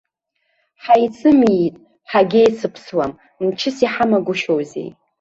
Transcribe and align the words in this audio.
Ҳаицымиит, 0.83 1.75
ҳагьеицыԥсуам, 2.09 3.11
мчыс 3.45 3.77
иҳамагәышьоузеи. 3.85 4.89